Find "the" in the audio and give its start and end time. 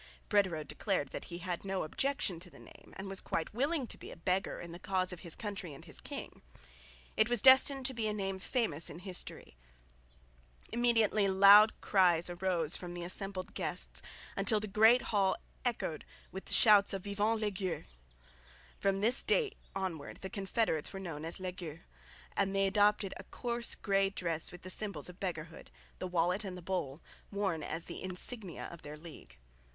2.49-2.57, 4.71-4.79, 12.95-13.03, 14.59-14.65, 16.45-16.53, 20.21-20.31, 24.63-24.71, 25.99-26.07, 26.57-26.61, 27.85-28.01